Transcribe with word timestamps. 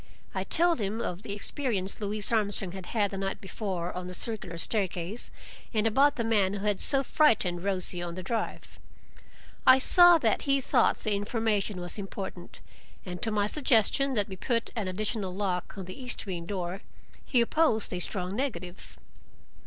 I 0.33 0.43
told 0.43 0.79
him 0.81 0.99
of 0.99 1.21
the 1.21 1.33
experience 1.33 2.01
Louise 2.01 2.31
Armstrong 2.31 2.71
had 2.71 2.87
had 2.87 3.11
the 3.11 3.19
night 3.19 3.39
before, 3.39 3.93
on 3.93 4.07
the 4.07 4.15
circular 4.15 4.57
staircase, 4.57 5.29
and 5.75 5.85
about 5.85 6.15
the 6.15 6.23
man 6.23 6.53
who 6.55 6.65
had 6.65 6.81
so 6.81 7.03
frightened 7.03 7.63
Rosie 7.63 8.01
on 8.01 8.15
the 8.15 8.23
drive. 8.23 8.79
I 9.63 9.77
saw 9.77 10.17
that 10.17 10.41
he 10.41 10.59
thought 10.59 10.97
the 10.97 11.13
information 11.13 11.79
was 11.79 11.99
important, 11.99 12.61
and 13.05 13.21
to 13.21 13.29
my 13.29 13.45
suggestion 13.45 14.15
that 14.15 14.27
we 14.27 14.35
put 14.37 14.71
an 14.75 14.87
additional 14.87 15.35
lock 15.35 15.77
on 15.77 15.85
the 15.85 16.01
east 16.03 16.25
wing 16.25 16.47
door 16.47 16.81
he 17.23 17.39
opposed 17.39 17.93
a 17.93 17.99
strong 17.99 18.35
negative. 18.35 18.97